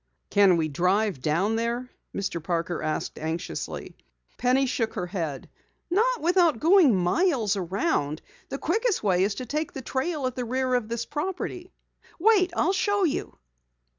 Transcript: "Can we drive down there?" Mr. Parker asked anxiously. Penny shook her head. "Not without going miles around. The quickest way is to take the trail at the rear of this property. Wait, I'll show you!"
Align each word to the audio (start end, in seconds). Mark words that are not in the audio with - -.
"Can 0.31 0.57
we 0.57 0.67
drive 0.67 1.21
down 1.21 1.57
there?" 1.57 1.87
Mr. 2.11 2.43
Parker 2.43 2.81
asked 2.81 3.19
anxiously. 3.19 3.95
Penny 4.39 4.65
shook 4.65 4.95
her 4.95 5.05
head. 5.05 5.47
"Not 5.91 6.21
without 6.21 6.59
going 6.59 6.95
miles 6.95 7.55
around. 7.55 8.23
The 8.49 8.57
quickest 8.57 9.03
way 9.03 9.23
is 9.23 9.35
to 9.35 9.45
take 9.45 9.73
the 9.73 9.83
trail 9.83 10.25
at 10.25 10.35
the 10.35 10.43
rear 10.43 10.73
of 10.73 10.89
this 10.89 11.05
property. 11.05 11.71
Wait, 12.17 12.51
I'll 12.57 12.73
show 12.73 13.03
you!" 13.03 13.37